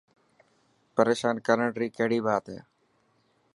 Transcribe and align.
پريشان 0.95 1.35
ڪرڻ 1.47 1.67
ري 1.79 1.87
ڪهڙي 1.97 2.19
بات 2.27 2.45
هي. 2.53 2.59